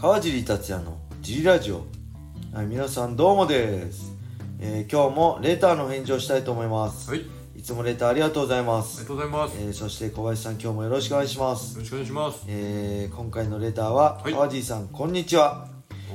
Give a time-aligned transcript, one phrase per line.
[0.00, 1.84] 川尻達也のジリラジオ、
[2.54, 4.12] はい、皆さんどうもです、
[4.60, 7.26] えー今日もレターの返事をしたいと思います、はい、
[7.56, 9.56] あい、つもレターありがとうございまりすがとうございます。
[9.56, 12.44] よえーそして小林さん今日もよろしくお願いします、ろしくお願いします。
[12.46, 14.32] えー今回のレターは、はい。
[14.32, 15.66] 川尻さんこんにちは。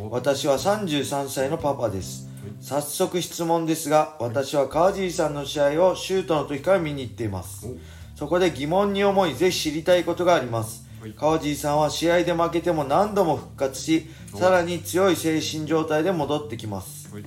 [0.00, 0.10] お。
[0.10, 2.28] 私は33歳のパパです。
[2.60, 7.66] 早速質問ですが私は川尻さんの試合をシュートの時から見に行っています。
[7.66, 8.16] お。
[8.16, 10.76] そこで疑問に思いぜひ知りたいことがあります。
[10.76, 10.81] はい
[11.16, 17.12] 川尻さんは試合で負けても何度も復活しおさらに強い精神状態で戻ってきます。
[17.12, 17.24] はい、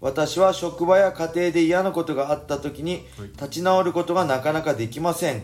[0.00, 3.28] 私は職場や家庭で嫌なことがあった時にはい。
[3.28, 5.42] 立ち直ることがなかなかできません。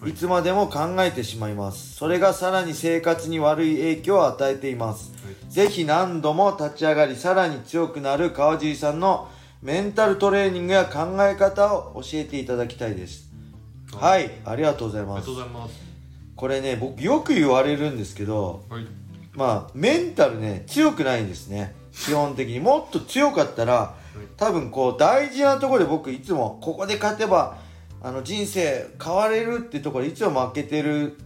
[0.00, 0.10] はい。
[0.10, 1.96] いつまでも考えてしまいます。
[1.96, 5.12] それがさらに生活に悪い影響を与えています。
[5.48, 9.28] ぜひ何度も立ち上がりさらに強くなる川尻さんの
[9.62, 13.30] メンタルトレーニングや考え方を教えていただきたいです。
[13.92, 14.30] はい。
[14.44, 15.85] ありがとうございありがますとうございます。
[16.36, 18.86] これね僕よく言われるんですけどはい、
[19.34, 21.74] まあメンタルね強くないんですね。
[21.92, 22.60] 基本的に。
[22.60, 23.94] もっと強かったら
[24.36, 27.56] 多分こう大事なところで僕いつもここで勝てば
[28.02, 31.16] あの人生変われるってところでいつも負けてる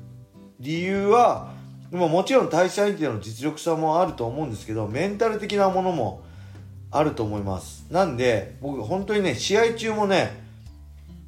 [0.61, 1.53] 理由は
[1.91, 6.23] もうもちろん対戦相手の実力差もあると思うんですけどメンタル的なものも
[6.93, 7.87] あると思います。
[7.91, 10.43] なんで僕本当にね試合中もね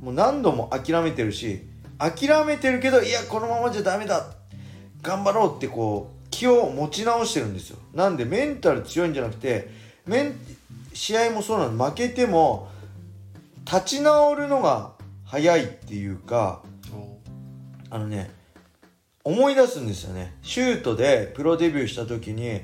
[0.00, 1.71] もう何度も諦めてるし
[2.10, 4.26] 諦めてるけどいやこのままじゃダメだ。
[5.02, 7.78] 頑張ろうってこう気を持ち直してるんですよ。
[7.94, 9.68] なんでメンタル強いんじゃなくて
[10.06, 10.34] メン
[10.94, 12.68] 試合もそうなの負けても
[13.64, 14.92] 立ち直るのが
[15.24, 17.18] 早いっていうかお
[17.90, 18.30] あのね
[19.24, 20.34] 思い出すんですよね。
[20.42, 22.60] シュートでプロデビューした時に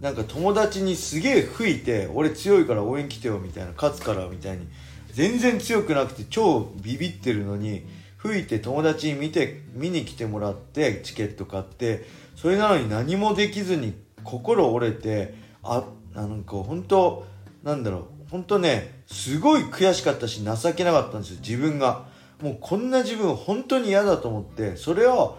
[0.00, 4.66] なんか友達にすげえ吹いて俺強いから応援来てよみたいな勝つからみたいに
[5.12, 7.86] 全然強くなくて超ビビってるのに
[8.22, 12.04] 吹いて友達に見て見に来てもらってチケット買って
[12.36, 15.84] それなのに何もできずに心折れてあ
[16.14, 17.26] なんか本当
[17.64, 22.10] なんだろう本当ねすごい悔しかったし情けなかったんですよ自分が。
[22.40, 25.38] もうこんな自分本当に嫌だと思ってそれを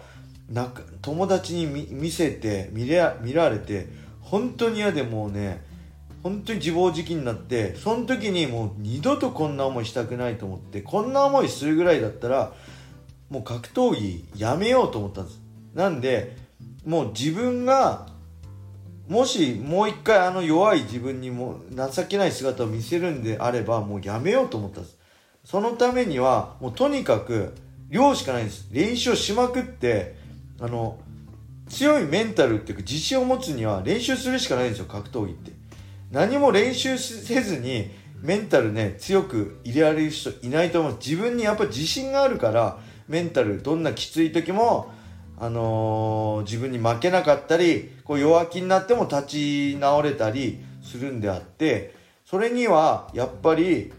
[0.50, 3.88] なんか友達に見見せて見れ見られて
[4.22, 5.62] 本当に嫌でもうね
[6.22, 12.54] 本当に自暴自棄になってその時にもう二度とこんな思いしたくないと思ってこんな思いするぐらいだったら
[13.34, 15.40] もう格闘技やめようと思ったんです。
[15.74, 16.36] なんで
[16.86, 18.06] もう自分が
[19.08, 24.96] もしもう一回あの弱い自分にも情けない姿を見せるんであればもうやめようと思ったんです。
[25.44, 27.54] そのためにはもうとにかく
[27.88, 28.68] 量しかないんです。
[28.70, 30.14] 練習をしまくって
[30.60, 30.96] あの
[31.68, 35.50] 強いメンタルっていうか自信を持つには練習するしかないんですよ格闘技って。
[36.12, 37.90] 何も練習せずに
[38.22, 40.96] メンタルね強く入れられる人いないと思う。
[41.04, 42.78] 自分にやっぱ自信があるから
[43.08, 44.92] メンタルどんなきつい時も
[45.38, 51.94] あのー自分に負けなかったりこう弱気になっても立ち直れたりするんであって
[52.24, 53.92] それにはやっぱり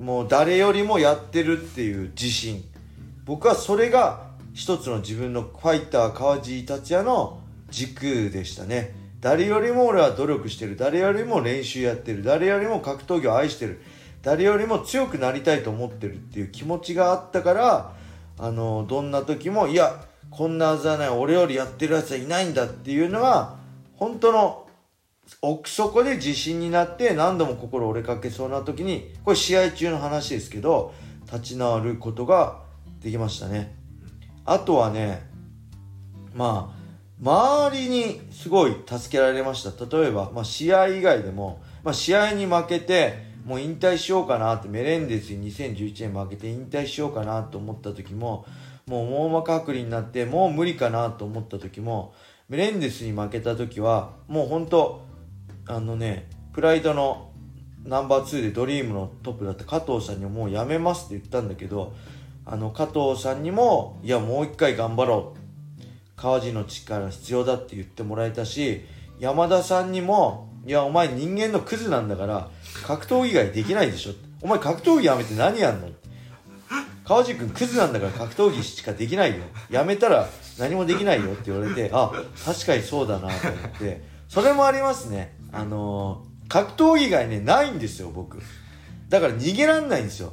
[0.00, 2.64] もう誰よりもやってるっていう自信。
[3.26, 7.40] 僕はそれが一つの自分のファイター川尻達也の
[7.70, 8.94] 軸でしたね。
[9.20, 10.76] 誰よりも俺は努力してる。
[10.76, 12.22] 誰よりも練習やってる。
[12.22, 13.82] 誰よりも格闘技を愛してる。
[14.22, 17.92] 誰よりも強くなりたいと思ってるっていう気持ちがあったから
[18.40, 23.56] あのどんな時もいやこんなはずはない俺よりやってるやつはいないんだっていうのが
[23.96, 24.66] 本当の
[25.42, 30.94] 奥底で自信になって何度も心折れかけそうな時にこれ試合中の話ですけど
[31.26, 32.62] 立ち直ることが
[33.00, 33.76] できましたね。
[34.44, 35.22] あとはね
[36.34, 36.80] まあ
[37.22, 39.98] 周りにすごい助けられました。
[39.98, 48.46] 例えば、まあ、試合以外でも、まあ、試合に負けてもう引退しようかなってメレンデスに2011年負けて引退しようかなと思った時も
[48.86, 52.14] もう網膜剥離になってもう無理かなと思った時も
[52.48, 55.02] メレンデスに負けた時はもう本当
[55.66, 57.30] あのねプライドの
[57.84, 61.94] ナンバー2でドリームのトップだった加藤さんにもうやめますって言ったんだけど
[62.44, 65.40] あの加藤さんにもいやもう一回頑張ろう。
[66.20, 68.84] 川地の力必要だって言ってもらえたし
[69.18, 72.48] 山田さんにもいやお前人間のクズなんだから
[72.86, 74.12] 格闘技以外できないでしょ。
[74.42, 75.88] お前格闘技やめて何やんの。
[77.04, 79.44] 川地君クズなんだから格闘技しかできないよ。
[79.70, 80.28] やめたら
[80.58, 81.32] 何もできないよ。
[81.32, 82.12] って言われてあ
[82.44, 84.02] 確かにそうだなと思って。
[84.28, 85.34] それもありますね。
[85.52, 88.42] あのー格闘技以外ねないんですよ僕。
[89.08, 90.32] だから逃げらんないんですよ。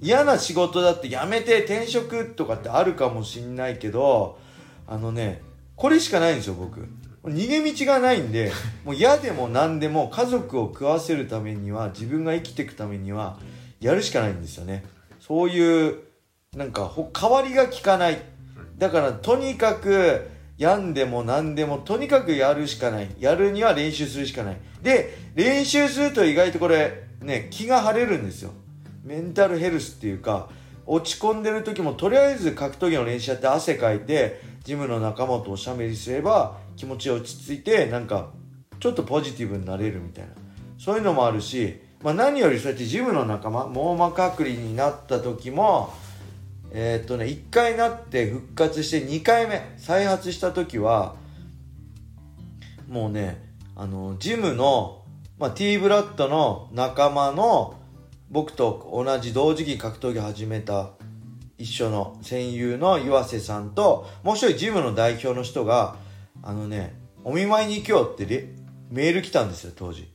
[0.00, 4.40] 嫌な仕事だって辞めて転職とかってあるかもしんないけど
[4.88, 5.40] あのね
[5.76, 6.88] これしかないんですよ僕。
[7.24, 8.52] 逃げ道がないんで
[8.84, 13.38] もう嫌でも何でも家族を食わせるためには自分が生きていくためには
[13.80, 14.84] やるしかないんですよね。
[15.20, 15.98] そういう
[16.56, 18.20] なんかほ代わりが効かない。
[18.76, 20.28] だからとにかく
[20.58, 23.08] 病んでも何でもとにかくやるしかない。
[23.18, 24.56] やるには練習するしかない。
[24.82, 28.52] で練習すると意外とこれね気が晴れるんですよ。
[29.04, 30.48] メンタルヘルスっていうか
[30.86, 38.30] 落ち込んでる時もとりあえず格闘技の練習やって汗かいてジムの仲間とおしゃべりすれば気持ち落ち着いてなんか
[38.80, 40.32] ちょっとポジティブになれるみたいな。
[40.82, 45.94] そういうのもあるし、まあ、何よりそうやってジムの仲間網膜剥離になった時も
[46.72, 51.14] えー、っとね1回なって復活して2回目再発した時は
[52.88, 55.04] もうねあのジムの、
[55.38, 57.78] まあ、T ブラッドの仲間の
[58.32, 60.92] 僕と同じ同時期格闘技始めた
[61.58, 65.96] 一緒の戦友の岩瀬さんともう一人ジムの代表の人が
[66.42, 66.94] あのね
[67.24, 68.48] お見舞いに行こうって
[68.90, 70.08] メール来たんですよ当時。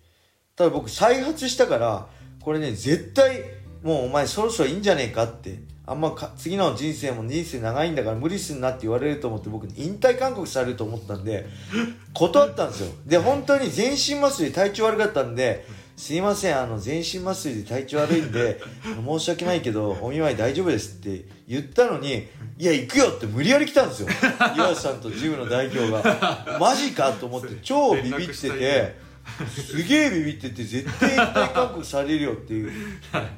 [0.56, 2.08] ただ僕再発したから
[2.42, 3.44] これね絶対
[3.84, 11.46] もうお前そろそろいいんじゃねえかってあんま次の人生も人生長いんだから無理すんなって言われると思って僕引退勧告されると思ったんで
[12.16, 12.92] 断ったんですよ。
[13.06, 15.66] で本当に全身麻酔で体調悪かったんで
[15.98, 18.62] すいませんあの全身麻酔で体調悪いんで
[19.04, 22.28] 申し訳ないけどお見舞い大丈夫ですって言ったのに
[22.60, 24.08] いや行くよって無理やり来たんですよ。
[24.56, 26.58] 岩瀬さんとジムの代表が。
[26.62, 28.96] マジかと思って超ビビってて
[29.50, 32.72] すげえビビってて絶対引退勧告されるよっていう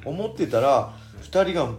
[0.04, 1.70] 思ってたら2人が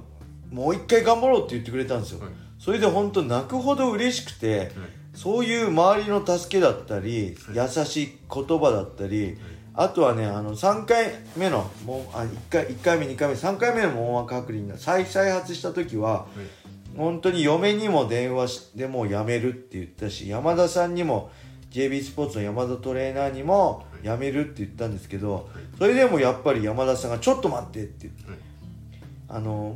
[0.52, 2.30] もう一回頑張ろうって言ってくれたんですよ、はい、
[2.60, 4.70] それで本当泣くほど嬉しくて、はい、
[5.14, 9.38] そういう周りの助けだったり、はい、優しい言葉だったり、
[9.74, 16.28] あとはねあの3回目のもうあ 1, 回1回目2回目3回目の網膜剥離が再再発した時は、
[16.98, 21.32] 本当に嫁にも電話してもうやめるって言ったし山田さんにも
[21.72, 28.24] JB スポーツの山田トレーナーにもやめるって言ったんですけどそれでもやっぱり山田さんが「ちょっと待って」って言って、
[29.30, 29.76] あの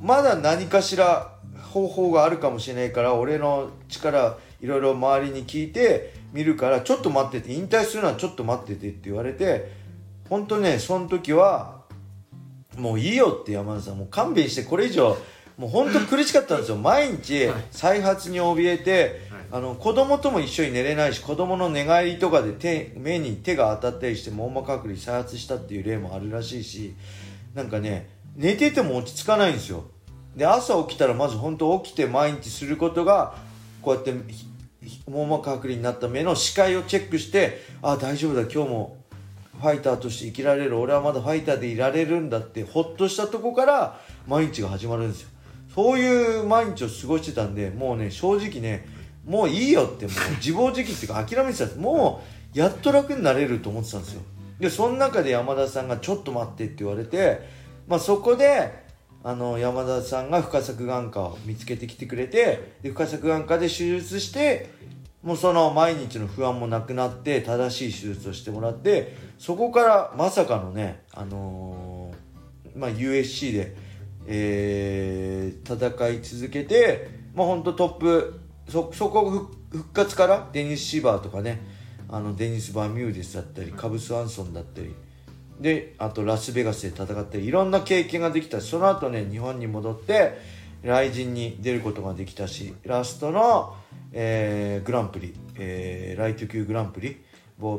[0.00, 1.34] まだ何かしら
[1.70, 9.72] 方法があるかもしれないから俺の力いろいろ周りに聞いて見るからちょっと待ってて引退するのはちょっと待っててって言われて
[10.28, 11.82] 本当ねその時は
[12.76, 15.16] もういいよって山田さんもう勘弁してこれ以上
[15.56, 16.76] もう本当苦しかったんですよ。
[16.76, 19.20] 毎日再発に怯えて、
[19.52, 26.96] あの子供とも一緒に寝れないし子供の寝返りとかで手目に手が当たったりして網膜剥離再発したっていう例もあるらしいし
[27.54, 29.84] なんかね寝てても落ち着かないんですよ。
[30.34, 33.36] で朝起きたらまず本当起きて毎日することが
[33.80, 34.12] こうやって
[35.08, 38.96] 網膜剥離になった目の視界をチェックしてああ大丈夫だ今日も
[39.60, 45.28] ファイターとして生きられる俺はまだファイターでいられるんだってほっとしたとこから毎日が始まるんですよ。
[45.74, 48.86] そういう毎日を過ごしてたんでもうね正直ね
[49.24, 51.78] もういいよってもう自暴自棄っていうか諦めてたんです。
[51.78, 52.22] も
[52.54, 54.22] うやっと楽になれると思ってたんですよ
[54.60, 57.40] でその中で山田さんが「ちょっと待って」って言われて
[57.88, 58.83] まあそこで
[59.26, 64.68] あの山田さんが深作眼科を見つけてきてくれてで深作眼科で手術して
[65.22, 73.74] もうその毎日の不安もなくなって正しい手術をしてもらってそこからまさかのね、あのー、まあ、USC で、
[74.26, 81.62] えー、戦い続けて、まあ、本当トップそそこ復活からデニス・シーバーとかね
[82.10, 84.94] あのデニス・バーミューデスだったりカブス・アンソンだったり
[85.60, 88.60] であとラスベガスで戦っていろんな経験ができた。
[88.60, 90.38] その後ね日本に戻って
[90.82, 93.74] 雷神に出ることができたしラストの、
[94.12, 97.16] えー、グランプリ、えー、ライト級グランプリ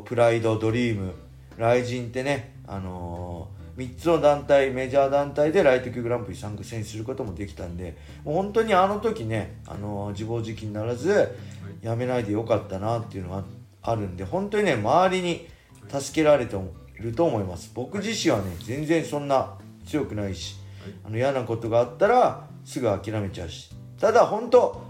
[0.04, 1.14] プライドドリーム。
[1.58, 11.34] 雷神ってね、あのー、3つの団体メジャー団体でライト級グランプリ参戦することもできたんでもう本当にあの時ね、あのー、自暴自棄にならず
[11.82, 13.44] やめないでよかったなっていうのが
[13.82, 15.48] あるんで本当にね周りに
[15.88, 16.56] 助けられて
[16.98, 17.70] ると思います。
[17.74, 19.54] 僕自身はね全然そんな
[19.86, 20.56] 強くないし、
[21.04, 23.70] あの嫌なことがあったらすぐ諦めちゃうし。
[24.00, 24.84] ただ本当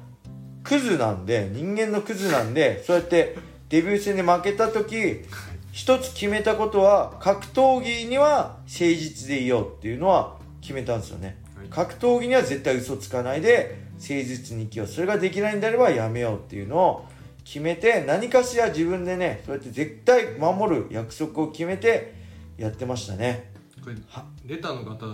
[0.64, 3.36] クズなんで人間のクズなんでそうやって
[3.68, 5.22] デビュー戦で負けた時
[5.70, 11.38] 一つ決めたことは格闘技には誠実でいようっていうのは決めたんですよね、
[11.70, 14.88] 格闘技には絶対嘘つかないで誠実に生きよう。
[14.88, 17.06] それができないんであればやめようっていうのを
[17.46, 22.12] 決めて何かしら自分でねそうやって絶対守る約束を決めて
[22.58, 23.52] やってましたね。
[23.82, 23.96] これ
[24.44, 25.06] レターの方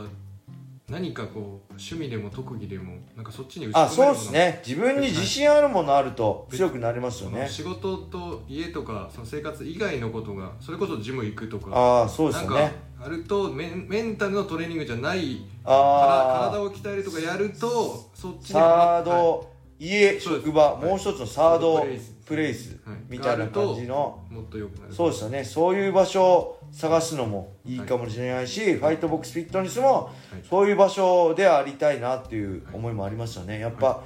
[0.89, 4.63] 何かこう趣味でも特技でもなんかそっちにあそうですね。
[4.67, 7.47] 自分に自信あるものあると強くなりますよね。
[7.47, 12.73] 仕事と家とかその生活以外のことがそれこそジム行くとかああそうですね。
[12.99, 19.47] あるとメメンタルのトレーニングじゃないあ体を鍛えるとかやるとそっちにサード、はい、
[19.83, 21.85] 家職場、もう一つのサード
[22.25, 22.77] プレイス。
[23.09, 24.95] みたいな感じの、もっと良くなる。
[24.95, 25.45] そうですよね。
[25.45, 30.11] そういう場所を探すのもいいかもしれないし、ファイトボックスフィットネスも
[30.49, 33.59] そういう場所でありたいなっていう思いもありますよね。
[33.59, 34.05] やっぱ、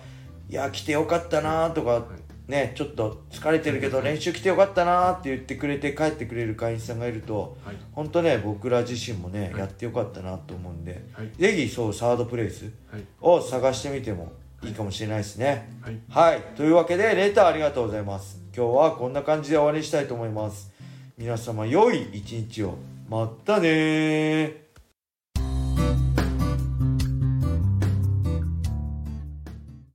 [0.49, 2.07] い、や来てよかったなとか
[2.49, 7.77] ねちょっと疲れてるけど練習来てよかったなって言ってくれて帰ってくれる会員さんがいるとはい。
[7.93, 9.61] 本当ね僕ら自身もね、はい。
[9.61, 11.31] やってよかったなと思うんで、はい。
[11.37, 13.05] ぜひそうサードプレイスはい。
[13.21, 14.33] を探してみても
[14.67, 15.69] いいかもしれないですね。
[15.81, 15.99] はい。
[16.09, 16.41] はい。
[16.57, 18.41] というわけでレターありがとうございます。
[18.55, 20.73] 今日はこんな感じで終わりにしたいと思います。
[21.17, 22.75] 皆様良い一日を。
[23.09, 24.66] またねー